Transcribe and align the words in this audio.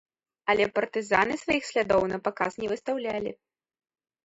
Але 0.53 0.65
партызаны 0.77 1.35
сваіх 1.43 1.69
слядоў 1.69 2.01
напаказ 2.15 2.51
не 2.65 2.73
выстаўлялі. 2.75 3.31